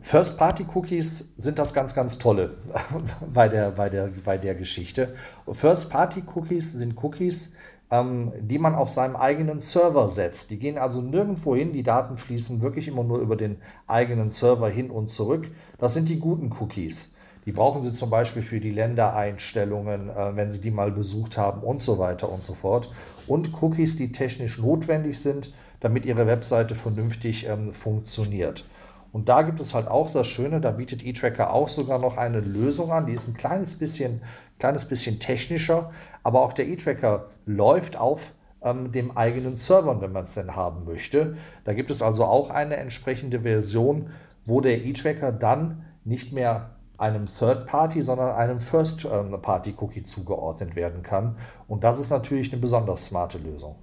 First-Party-Cookies 0.00 1.34
sind 1.36 1.58
das 1.58 1.74
ganz, 1.74 1.94
ganz 1.94 2.18
tolle 2.18 2.54
bei 3.32 3.48
der, 3.48 3.72
bei 3.72 3.88
der, 3.88 4.10
bei 4.24 4.38
der 4.38 4.54
Geschichte. 4.54 5.14
First-Party-Cookies 5.50 6.72
sind 6.74 7.02
Cookies, 7.02 7.54
ähm, 7.90 8.32
die 8.40 8.58
man 8.58 8.74
auf 8.74 8.90
seinem 8.90 9.16
eigenen 9.16 9.60
Server 9.60 10.08
setzt. 10.08 10.50
Die 10.50 10.58
gehen 10.58 10.78
also 10.78 11.00
nirgendwo 11.00 11.56
hin, 11.56 11.72
die 11.72 11.82
Daten 11.82 12.18
fließen 12.18 12.62
wirklich 12.62 12.88
immer 12.88 13.04
nur 13.04 13.18
über 13.18 13.36
den 13.36 13.58
eigenen 13.86 14.30
Server 14.30 14.68
hin 14.68 14.90
und 14.90 15.08
zurück. 15.08 15.50
Das 15.78 15.94
sind 15.94 16.08
die 16.08 16.18
guten 16.18 16.52
Cookies. 16.60 17.14
Die 17.46 17.52
brauchen 17.52 17.82
Sie 17.82 17.94
zum 17.94 18.10
Beispiel 18.10 18.42
für 18.42 18.60
die 18.60 18.70
Ländereinstellungen, 18.72 20.10
äh, 20.10 20.36
wenn 20.36 20.50
Sie 20.50 20.60
die 20.60 20.70
mal 20.70 20.90
besucht 20.90 21.38
haben 21.38 21.62
und 21.62 21.80
so 21.80 21.98
weiter 21.98 22.30
und 22.30 22.44
so 22.44 22.52
fort. 22.52 22.90
Und 23.26 23.62
Cookies, 23.62 23.96
die 23.96 24.12
technisch 24.12 24.58
notwendig 24.58 25.18
sind, 25.18 25.52
damit 25.80 26.04
Ihre 26.04 26.26
Webseite 26.26 26.74
vernünftig 26.74 27.46
ähm, 27.46 27.72
funktioniert. 27.72 28.66
Und 29.12 29.30
da 29.30 29.42
gibt 29.42 29.60
es 29.60 29.72
halt 29.72 29.88
auch 29.88 30.12
das 30.12 30.26
Schöne, 30.26 30.60
da 30.60 30.72
bietet 30.72 31.02
eTracker 31.02 31.52
auch 31.52 31.68
sogar 31.68 31.98
noch 31.98 32.18
eine 32.18 32.40
Lösung 32.40 32.92
an, 32.92 33.06
die 33.06 33.14
ist 33.14 33.28
ein 33.28 33.34
kleines 33.34 33.78
bisschen, 33.78 34.20
kleines 34.58 34.86
bisschen 34.86 35.20
technischer, 35.20 35.90
aber 36.22 36.42
auch 36.42 36.52
der 36.52 36.68
eTracker 36.68 37.28
läuft 37.46 37.96
auf 37.96 38.34
ähm, 38.62 38.92
dem 38.92 39.16
eigenen 39.16 39.56
Server, 39.56 40.00
wenn 40.00 40.12
man 40.12 40.24
es 40.24 40.34
denn 40.34 40.54
haben 40.54 40.84
möchte. 40.84 41.36
Da 41.64 41.72
gibt 41.72 41.90
es 41.90 42.02
also 42.02 42.24
auch 42.24 42.50
eine 42.50 42.76
entsprechende 42.76 43.42
Version, 43.42 44.10
wo 44.44 44.60
der 44.60 44.84
eTracker 44.84 45.32
dann 45.32 45.84
nicht 46.04 46.32
mehr 46.32 46.70
einem 46.96 47.26
Third-Party, 47.26 48.02
sondern 48.02 48.34
einem 48.34 48.60
First-Party-Cookie 48.60 50.02
zugeordnet 50.02 50.74
werden 50.74 51.02
kann. 51.02 51.36
Und 51.68 51.84
das 51.84 52.00
ist 52.00 52.10
natürlich 52.10 52.52
eine 52.52 52.60
besonders 52.60 53.06
smarte 53.06 53.38
Lösung. 53.38 53.76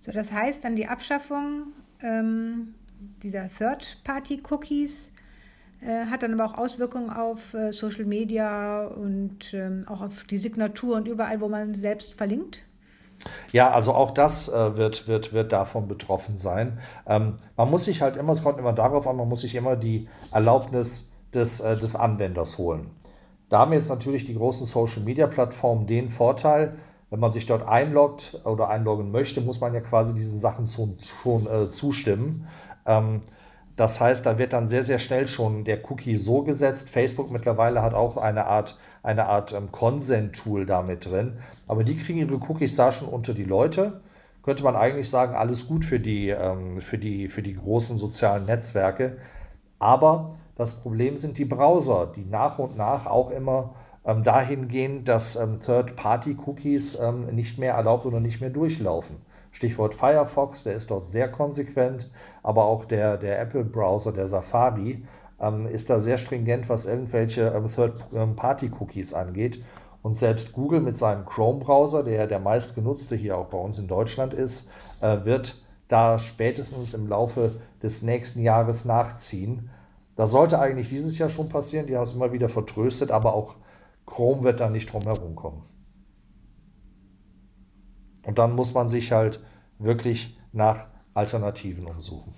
So, 0.00 0.12
das 0.12 0.32
heißt 0.32 0.64
dann 0.64 0.76
die 0.76 0.86
Abschaffung 0.86 1.74
ähm, 2.02 2.74
dieser 3.22 3.50
Third-Party-Cookies 3.50 5.08
äh, 5.08 5.19
hat 5.86 6.22
dann 6.22 6.38
aber 6.38 6.44
auch 6.44 6.58
Auswirkungen 6.58 7.10
auf 7.10 7.54
äh, 7.54 7.72
Social 7.72 8.04
Media 8.04 8.84
und 8.86 9.54
ähm, 9.54 9.84
auch 9.86 10.02
auf 10.02 10.24
die 10.24 10.38
Signatur 10.38 10.96
und 10.96 11.08
überall, 11.08 11.40
wo 11.40 11.48
man 11.48 11.74
selbst 11.74 12.14
verlinkt? 12.14 12.60
Ja, 13.52 13.70
also 13.70 13.94
auch 13.94 14.12
das 14.12 14.48
äh, 14.48 14.76
wird, 14.76 15.08
wird, 15.08 15.32
wird 15.32 15.52
davon 15.52 15.88
betroffen 15.88 16.36
sein. 16.36 16.78
Ähm, 17.06 17.38
man 17.56 17.70
muss 17.70 17.84
sich 17.84 18.02
halt 18.02 18.16
immer, 18.16 18.32
es 18.32 18.42
kommt 18.42 18.58
immer 18.58 18.72
darauf 18.72 19.06
an, 19.06 19.16
man 19.16 19.28
muss 19.28 19.40
sich 19.40 19.54
immer 19.54 19.76
die 19.76 20.08
Erlaubnis 20.32 21.10
des, 21.34 21.60
äh, 21.60 21.76
des 21.76 21.96
Anwenders 21.96 22.58
holen. 22.58 22.90
Da 23.48 23.60
haben 23.60 23.72
jetzt 23.72 23.88
natürlich 23.88 24.24
die 24.24 24.34
großen 24.34 24.66
Social-Media-Plattformen 24.66 25.86
den 25.86 26.08
Vorteil, 26.08 26.76
wenn 27.10 27.18
man 27.18 27.32
sich 27.32 27.46
dort 27.46 27.66
einloggt 27.66 28.40
oder 28.44 28.68
einloggen 28.68 29.10
möchte, 29.10 29.40
muss 29.40 29.60
man 29.60 29.74
ja 29.74 29.80
quasi 29.80 30.14
diesen 30.14 30.38
Sachen 30.38 30.66
zu, 30.66 30.96
schon 31.20 31.46
äh, 31.46 31.70
zustimmen. 31.70 32.46
Ähm, 32.86 33.22
das 33.76 34.00
heißt, 34.00 34.26
da 34.26 34.38
wird 34.38 34.52
dann 34.52 34.68
sehr, 34.68 34.82
sehr 34.82 34.98
schnell 34.98 35.26
schon 35.28 35.64
der 35.64 35.90
Cookie 35.90 36.16
so 36.16 36.42
gesetzt. 36.42 36.88
Facebook 36.88 37.30
mittlerweile 37.30 37.82
hat 37.82 37.94
auch 37.94 38.16
eine 38.16 38.46
Art, 38.46 38.78
eine 39.02 39.26
Art 39.26 39.52
ähm, 39.52 39.72
Consent-Tool 39.72 40.66
damit 40.66 41.06
drin. 41.06 41.38
Aber 41.66 41.84
die 41.84 41.96
kriegen 41.96 42.18
ihre 42.18 42.34
Cookies 42.34 42.76
da 42.76 42.92
schon 42.92 43.08
unter 43.08 43.32
die 43.32 43.44
Leute. 43.44 44.00
Könnte 44.42 44.64
man 44.64 44.76
eigentlich 44.76 45.08
sagen, 45.08 45.34
alles 45.34 45.66
gut 45.66 45.84
für 45.84 46.00
die, 46.00 46.28
ähm, 46.28 46.80
für 46.80 46.98
die, 46.98 47.28
für 47.28 47.42
die 47.42 47.54
großen 47.54 47.98
sozialen 47.98 48.46
Netzwerke. 48.46 49.16
Aber 49.78 50.38
das 50.56 50.80
Problem 50.80 51.16
sind 51.16 51.38
die 51.38 51.46
Browser, 51.46 52.12
die 52.14 52.24
nach 52.24 52.58
und 52.58 52.76
nach 52.76 53.06
auch 53.06 53.30
immer 53.30 53.74
ähm, 54.04 54.22
dahin 54.24 54.68
gehen, 54.68 55.04
dass 55.04 55.36
ähm, 55.36 55.58
Third-Party-Cookies 55.64 57.00
ähm, 57.00 57.26
nicht 57.34 57.58
mehr 57.58 57.74
erlaubt 57.74 58.06
oder 58.06 58.20
nicht 58.20 58.40
mehr 58.40 58.50
durchlaufen. 58.50 59.16
Stichwort 59.50 59.94
Firefox, 59.94 60.62
der 60.64 60.74
ist 60.74 60.90
dort 60.90 61.06
sehr 61.06 61.30
konsequent, 61.30 62.10
aber 62.42 62.64
auch 62.64 62.84
der, 62.84 63.16
der 63.16 63.40
Apple-Browser, 63.40 64.12
der 64.12 64.28
Safari, 64.28 65.04
ähm, 65.40 65.66
ist 65.66 65.90
da 65.90 65.98
sehr 65.98 66.18
stringent, 66.18 66.68
was 66.68 66.86
irgendwelche 66.86 67.48
ähm, 67.48 67.66
Third-Party-Cookies 67.66 69.14
angeht. 69.14 69.62
Und 70.02 70.14
selbst 70.14 70.52
Google 70.52 70.80
mit 70.80 70.96
seinem 70.96 71.26
Chrome-Browser, 71.26 72.04
der 72.04 72.26
der 72.26 72.38
meistgenutzte 72.38 73.16
hier 73.16 73.36
auch 73.36 73.46
bei 73.46 73.58
uns 73.58 73.78
in 73.78 73.88
Deutschland 73.88 74.32
ist, 74.32 74.70
äh, 75.00 75.24
wird 75.24 75.62
da 75.88 76.18
spätestens 76.18 76.94
im 76.94 77.06
Laufe 77.06 77.60
des 77.82 78.02
nächsten 78.02 78.40
Jahres 78.40 78.84
nachziehen. 78.84 79.68
Das 80.16 80.30
sollte 80.30 80.58
eigentlich 80.58 80.88
dieses 80.88 81.18
Jahr 81.18 81.28
schon 81.28 81.48
passieren, 81.48 81.86
die 81.86 81.96
haben 81.96 82.04
es 82.04 82.12
immer 82.12 82.32
wieder 82.32 82.48
vertröstet, 82.48 83.10
aber 83.10 83.34
auch 83.34 83.56
Chrome 84.06 84.42
wird 84.42 84.60
da 84.60 84.68
nicht 84.70 84.92
drum 84.92 85.02
herum 85.02 85.34
kommen. 85.34 85.62
Und 88.24 88.38
dann 88.38 88.54
muss 88.54 88.74
man 88.74 88.88
sich 88.88 89.12
halt 89.12 89.40
wirklich 89.78 90.36
nach 90.52 90.88
Alternativen 91.14 91.86
umsuchen. 91.86 92.32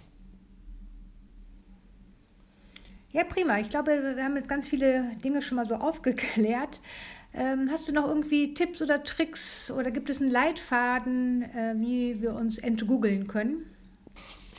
Ja, 3.13 3.25
prima. 3.25 3.59
Ich 3.59 3.69
glaube, 3.69 4.17
wir 4.17 4.25
haben 4.25 4.37
jetzt 4.37 4.49
ganz 4.49 4.69
viele 4.69 5.17
Dinge 5.23 5.43
schon 5.43 5.57
mal 5.57 5.67
so 5.67 5.75
aufgeklärt. 5.77 6.81
Ähm, 7.35 7.69
hast 7.71 7.89
du 7.89 7.93
noch 7.93 8.07
irgendwie 8.07 8.53
Tipps 8.53 8.83
oder 8.83 9.05
Tricks 9.05 9.71
oder 9.71 9.91
gibt 9.91 10.11
es 10.11 10.21
einen 10.21 10.31
Leitfaden, 10.31 11.43
äh, 11.43 11.75
wie 11.77 12.21
wir 12.21 12.35
uns 12.35 12.59
entgoogeln 12.59 13.27
können? 13.27 13.65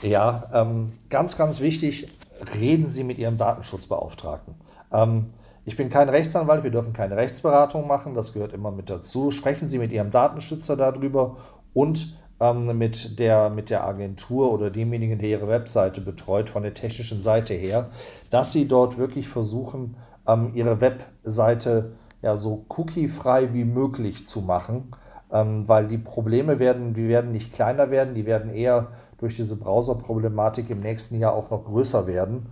Ja, 0.02 0.50
ähm, 0.54 0.92
ganz, 1.10 1.38
ganz 1.38 1.62
wichtig, 1.62 2.08
reden 2.56 2.90
Sie 2.90 3.04
mit 3.04 3.20
Ihrem 3.20 3.38
Datenschutzbeauftragten. 3.38 4.56
Ähm, 4.92 5.28
ich 5.66 5.78
bin 5.78 5.90
kein 5.90 6.10
Rechtsanwalt, 6.10 6.64
wir 6.64 6.72
dürfen 6.72 6.94
keine 6.94 7.16
Rechtsberatung 7.16 7.88
machen, 7.88 8.14
das 8.14 8.34
gehört 8.34 8.54
immer 8.54 8.72
mit 8.72 8.90
dazu. 8.90 9.32
Sprechen 9.32 9.70
Sie 9.70 9.80
mit 9.80 9.94
Ihrem 9.94 10.12
Datenschützer 10.12 10.76
darüber 10.76 11.38
und 11.74 12.18
ähm, 12.40 12.78
mit, 12.78 13.20
der, 13.20 13.50
mit 13.50 13.70
der 13.70 13.86
Agentur 13.86 14.52
oder 14.52 14.70
demjenigen, 14.70 15.20
der 15.20 15.30
Ihre 15.30 15.48
Webseite 15.48 16.02
betreut, 16.02 16.50
von 16.50 16.64
der 16.64 16.74
technischen 16.74 17.22
Seite 17.22 17.54
her, 17.54 17.90
dass 18.30 18.52
Sie 18.52 18.68
dort 18.68 18.98
wirklich 18.98 19.28
versuchen, 19.28 19.96
ähm, 20.28 20.52
Ihre 20.54 20.82
Webseite 20.82 21.94
ja, 22.22 22.36
so 22.36 22.66
cookiefrei 22.70 23.54
wie 23.54 23.66
möglich 23.66 24.28
zu 24.28 24.42
machen, 24.42 24.92
ähm, 25.32 25.68
weil 25.68 25.88
die 25.88 25.98
Probleme 25.98 26.60
werden, 26.60 26.94
die 26.94 27.08
werden 27.08 27.32
nicht 27.32 27.54
kleiner 27.54 27.90
werden, 27.92 28.16
die 28.16 28.26
werden 28.26 28.54
eher 28.54 28.88
durch 29.18 29.36
diese 29.36 29.56
Browser-Problematik 29.56 30.70
im 30.70 30.80
nächsten 30.82 31.20
Jahr 31.20 31.34
auch 31.34 31.52
noch 31.52 31.64
größer 31.64 32.08
werden. 32.08 32.48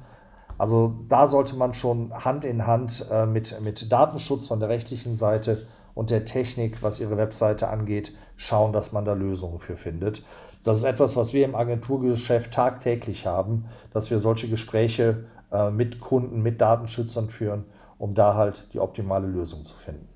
Also 0.61 0.93
da 1.07 1.25
sollte 1.25 1.55
man 1.55 1.73
schon 1.73 2.13
Hand 2.13 2.45
in 2.45 2.67
Hand 2.67 3.07
äh, 3.09 3.25
mit, 3.25 3.59
mit 3.63 3.91
Datenschutz 3.91 4.45
von 4.45 4.59
der 4.59 4.69
rechtlichen 4.69 5.15
Seite 5.15 5.65
und 5.95 6.11
der 6.11 6.23
Technik, 6.23 6.83
was 6.83 6.99
ihre 6.99 7.17
Webseite 7.17 7.67
angeht, 7.69 8.13
schauen, 8.35 8.71
dass 8.71 8.91
man 8.91 9.03
da 9.03 9.13
Lösungen 9.13 9.57
für 9.57 9.75
findet. 9.75 10.23
Das 10.63 10.77
ist 10.77 10.83
etwas, 10.83 11.15
was 11.15 11.33
wir 11.33 11.45
im 11.45 11.55
Agenturgeschäft 11.55 12.53
tagtäglich 12.53 13.25
haben, 13.25 13.65
dass 13.91 14.11
wir 14.11 14.19
solche 14.19 14.49
Gespräche 14.49 15.25
äh, 15.51 15.71
mit 15.71 15.99
Kunden, 15.99 16.43
mit 16.43 16.61
Datenschützern 16.61 17.29
führen, 17.29 17.65
um 17.97 18.13
da 18.13 18.35
halt 18.35 18.71
die 18.73 18.79
optimale 18.79 19.25
Lösung 19.25 19.65
zu 19.65 19.75
finden. 19.75 20.07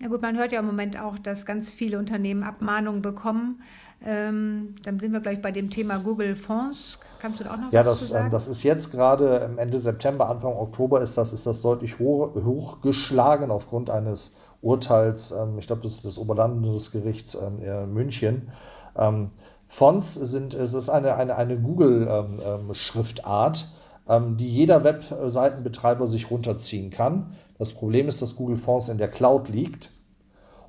Ja 0.00 0.08
gut, 0.08 0.20
man 0.20 0.36
hört 0.36 0.52
ja 0.52 0.60
im 0.60 0.66
Moment 0.66 0.98
auch, 0.98 1.18
dass 1.18 1.46
ganz 1.46 1.72
viele 1.72 1.98
Unternehmen 1.98 2.42
Abmahnungen 2.42 3.02
bekommen 3.02 3.62
ähm, 4.04 4.74
dann 4.84 5.00
sind 5.00 5.12
wir 5.12 5.20
gleich 5.20 5.40
bei 5.40 5.52
dem 5.52 5.70
Thema 5.70 5.98
Google 5.98 6.36
Fonds. 6.36 6.98
Kannst 7.20 7.40
du 7.40 7.44
da 7.44 7.54
auch 7.54 7.56
noch 7.56 7.72
ja, 7.72 7.86
was 7.86 8.00
das? 8.00 8.10
Ja, 8.10 8.28
das 8.28 8.46
ist 8.46 8.62
jetzt 8.62 8.92
gerade 8.92 9.50
Ende 9.56 9.78
September, 9.78 10.28
Anfang 10.28 10.52
Oktober 10.52 11.00
ist 11.00 11.16
das, 11.16 11.32
ist 11.32 11.46
das 11.46 11.62
deutlich 11.62 11.98
hoch, 11.98 12.34
hochgeschlagen 12.34 13.50
aufgrund 13.50 13.88
eines 13.90 14.34
Urteils, 14.60 15.32
ähm, 15.32 15.58
ich 15.58 15.66
glaube, 15.66 15.80
das 15.82 15.92
ist 15.92 16.04
das 16.04 16.18
Oberlandesgerichts 16.18 17.36
ähm, 17.36 17.58
in 17.58 17.94
München. 17.94 18.50
Ähm, 18.96 19.30
Fonts 19.66 20.14
sind, 20.14 20.54
es 20.54 20.74
ist 20.74 20.88
eine, 20.88 21.16
eine, 21.16 21.34
eine 21.36 21.58
Google-Schriftart, 21.58 23.66
ähm, 24.08 24.24
ähm, 24.28 24.36
die 24.36 24.48
jeder 24.48 24.84
Webseitenbetreiber 24.84 26.06
sich 26.06 26.30
runterziehen 26.30 26.90
kann. 26.90 27.32
Das 27.58 27.72
Problem 27.72 28.08
ist, 28.08 28.22
dass 28.22 28.36
Google 28.36 28.56
Fonts 28.56 28.88
in 28.88 28.98
der 28.98 29.08
Cloud 29.08 29.48
liegt. 29.48 29.90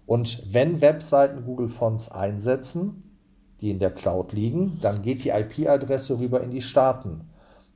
Und 0.06 0.54
wenn 0.54 0.82
Webseiten 0.82 1.44
Google 1.46 1.70
Fonts 1.70 2.10
einsetzen, 2.10 3.04
die 3.60 3.72
in 3.72 3.80
der 3.80 3.92
Cloud 3.92 4.34
liegen, 4.34 4.80
dann 4.82 5.02
geht 5.02 5.24
die 5.24 5.30
IP-Adresse 5.30 6.20
rüber 6.20 6.42
in 6.42 6.52
die 6.52 6.62
Staaten. 6.62 7.30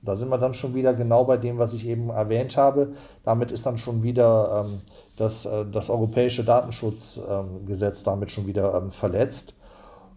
Da 0.03 0.15
sind 0.15 0.29
wir 0.29 0.37
dann 0.37 0.53
schon 0.53 0.73
wieder 0.73 0.93
genau 0.93 1.25
bei 1.25 1.37
dem, 1.37 1.59
was 1.59 1.73
ich 1.73 1.87
eben 1.87 2.09
erwähnt 2.09 2.57
habe. 2.57 2.93
Damit 3.23 3.51
ist 3.51 3.65
dann 3.65 3.77
schon 3.77 4.01
wieder 4.01 4.65
ähm, 4.65 4.79
das, 5.17 5.45
äh, 5.45 5.65
das 5.71 5.89
europäische 5.89 6.43
Datenschutzgesetz 6.43 7.99
ähm, 7.99 8.05
damit 8.05 8.31
schon 8.31 8.47
wieder 8.47 8.73
ähm, 8.75 8.89
verletzt. 8.89 9.53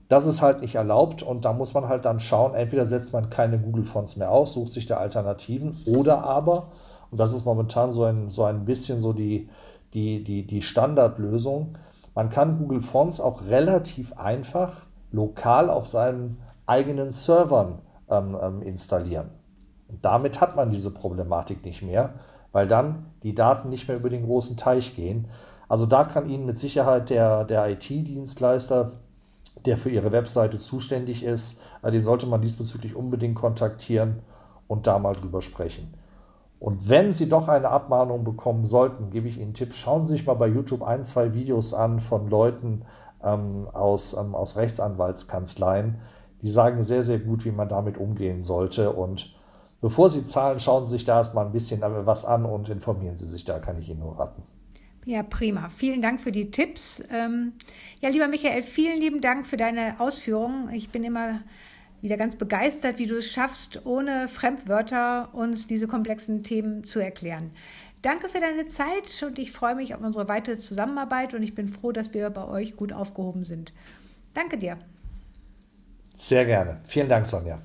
Das 0.09 0.27
ist 0.27 0.43
halt 0.43 0.61
nicht 0.61 0.75
erlaubt 0.75 1.23
und 1.23 1.45
da 1.45 1.53
muss 1.53 1.75
man 1.75 1.89
halt 1.89 2.05
dann 2.05 2.21
schauen, 2.21 2.55
entweder 2.55 2.87
setzt 2.87 3.13
man 3.13 3.31
keine 3.31 3.59
Google-Fonts 3.59 4.17
mehr 4.17 4.31
aus, 4.31 4.55
sucht 4.55 4.75
sich 4.75 4.87
da 4.87 4.99
Alternativen 4.99 5.77
oder 5.87 6.25
aber, 6.25 6.71
und 7.15 7.21
das 7.21 7.33
ist 7.33 7.45
momentan 7.45 7.93
so 7.93 8.03
ein, 8.03 8.29
so 8.29 8.43
ein 8.43 8.65
bisschen 8.65 9.01
so 9.01 9.13
die, 9.13 9.49
die, 9.93 10.25
die, 10.25 10.45
die 10.45 10.63
Standardlösung, 10.63 11.79
man 12.13 12.29
kann 12.29 12.59
Google 12.59 12.83
Fonts 12.83 13.21
auch 13.21 13.47
relativ 13.47 14.15
einfach 14.15 14.87
lokal 15.13 15.71
auf 15.71 15.87
seinen 15.87 16.39
eigenen 16.67 17.13
Servern 17.13 17.79
ähm, 18.11 18.37
ähm, 18.43 18.63
installieren. 18.63 19.31
Und 19.89 20.05
damit 20.05 20.41
hat 20.41 20.57
man 20.57 20.73
diese 20.73 20.91
Problematik 20.91 21.65
nicht 21.65 21.83
mehr, 21.83 22.15
weil 22.51 22.67
dann 22.67 23.07
die 23.23 23.37
Daten 23.37 23.69
nicht 23.69 23.87
mehr 23.87 23.97
über 23.97 24.11
den 24.11 24.25
großen 24.25 24.57
Teich 24.57 24.97
gehen. 24.97 25.29
Also 25.69 25.87
da 25.87 26.03
kann 26.03 26.29
Ihnen 26.29 26.47
mit 26.47 26.59
Sicherheit 26.59 27.11
der, 27.11 27.45
der 27.45 27.71
IT-Dienstleister, 27.71 28.91
der 29.65 29.77
für 29.77 29.91
Ihre 29.91 30.11
Webseite 30.11 30.59
zuständig 30.59 31.23
ist, 31.23 31.61
äh, 31.85 31.93
den 31.93 32.03
sollte 32.03 32.27
man 32.27 32.43
diesbezüglich 32.43 32.97
unbedingt 32.97 33.37
kontaktieren 33.37 34.19
und 34.67 34.89
da 34.89 34.99
mal 34.99 35.15
drüber 35.15 35.43
sprechen. 35.43 35.95
Und 36.65 36.89
wenn 36.89 37.13
Sie 37.13 37.29
doch 37.29 37.49
eine 37.49 37.69
Abmahnung 37.69 38.25
bekommen 38.25 38.65
sollten, 38.65 39.11
gebe 39.11 39.29
ich 39.29 39.37
Ihnen 39.37 39.49
einen 39.49 39.55
Tipp, 39.55 39.75
schauen 39.75 40.07
Sie 40.07 40.13
sich 40.13 40.25
mal 40.25 40.33
bei 40.33 40.47
YouTube 40.47 40.83
ein, 40.83 41.05
zwei 41.05 41.35
Videos 41.35 41.75
an 41.75 41.99
von 42.01 42.31
Leuten 42.31 42.87
ähm, 43.23 43.69
aus, 43.75 44.17
ähm, 44.17 44.35
aus 44.35 44.57
Rechtsanwaltskanzleien. 44.57 45.97
Die 46.41 46.49
sagen 46.49 46.81
sehr, 46.81 47.03
sehr 47.03 47.19
gut, 47.19 47.45
wie 47.45 47.51
man 47.51 47.69
damit 47.69 47.99
umgehen 47.99 48.41
sollte. 48.41 48.95
Und 48.95 49.37
bevor 49.83 50.09
Sie 50.09 50.25
zahlen, 50.25 50.59
schauen 50.59 50.87
Sie 50.87 50.93
sich 50.93 51.05
da 51.05 51.19
erstmal 51.19 51.45
ein 51.45 51.53
bisschen 51.53 51.83
was 51.83 52.25
an 52.25 52.47
und 52.47 52.71
informieren 52.71 53.19
Sie 53.19 53.29
sich 53.29 53.45
da, 53.45 53.59
kann 53.59 53.79
ich 53.79 53.91
Ihnen 53.91 54.01
nur 54.01 54.19
raten. 54.19 54.43
Ja, 55.05 55.23
prima. 55.23 55.69
Vielen 55.69 56.01
Dank 56.01 56.23
für 56.23 56.33
die 56.33 56.51
Tipps. 56.51 57.03
Ähm, 57.13 57.53
ja, 58.01 58.09
lieber 58.09 58.27
Michael, 58.27 58.63
vielen 58.63 59.01
lieben 59.01 59.21
Dank 59.21 59.47
für 59.47 59.59
deine 59.59 60.01
Ausführungen. 60.01 60.71
Ich 60.73 60.89
bin 60.89 61.05
immer 61.05 61.41
wieder 62.05 62.19
ganz 62.19 62.37
begeistert, 62.37 62.99
wie 62.99 63.07
du 63.07 63.17
es 63.17 63.33
schaffst, 63.33 63.87
ohne 63.87 64.29
Fremdwörter 64.29 65.31
uns 65.33 65.67
diese 65.67 65.89
komplexen 65.89 66.45
Themen 66.45 66.85
zu 66.85 67.01
erklären. 67.01 67.51
Danke 68.03 68.29
für 68.29 68.41
deine 68.41 68.69
Zeit 68.69 69.23
und 69.27 69.39
ich 69.39 69.51
freue 69.51 69.75
mich 69.75 69.95
auf 69.95 70.03
unsere 70.03 70.29
weitere 70.29 70.59
Zusammenarbeit 70.59 71.33
und 71.33 71.43
ich 71.43 71.55
bin 71.55 71.67
froh, 71.67 71.93
dass 71.93 72.13
wir 72.13 72.29
bei 72.29 72.47
euch 72.47 72.77
gut 72.77 72.93
aufgehoben 72.93 73.45
sind. 73.45 73.73
Danke 74.35 74.59
dir. 74.59 74.77
Sehr 76.15 76.45
gerne. 76.45 76.79
Vielen 76.85 77.09
Dank, 77.09 77.25
Sonja. 77.25 77.59